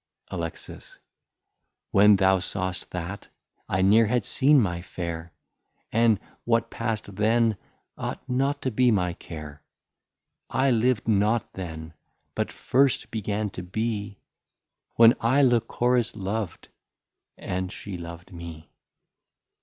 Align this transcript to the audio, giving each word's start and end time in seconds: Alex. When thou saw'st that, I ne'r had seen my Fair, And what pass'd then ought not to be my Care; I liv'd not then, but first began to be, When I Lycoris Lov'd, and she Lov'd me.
Alex. 0.31 0.97
When 1.91 2.15
thou 2.15 2.39
saw'st 2.39 2.89
that, 2.89 3.27
I 3.69 3.83
ne'r 3.83 4.07
had 4.07 4.25
seen 4.25 4.59
my 4.59 4.81
Fair, 4.81 5.31
And 5.91 6.19
what 6.43 6.71
pass'd 6.71 7.17
then 7.17 7.55
ought 7.99 8.27
not 8.27 8.63
to 8.63 8.71
be 8.71 8.89
my 8.89 9.13
Care; 9.13 9.61
I 10.49 10.71
liv'd 10.71 11.07
not 11.07 11.53
then, 11.53 11.93
but 12.33 12.51
first 12.51 13.11
began 13.11 13.51
to 13.51 13.61
be, 13.61 14.17
When 14.95 15.13
I 15.19 15.43
Lycoris 15.43 16.15
Lov'd, 16.15 16.69
and 17.37 17.71
she 17.71 17.95
Lov'd 17.95 18.33
me. 18.33 18.71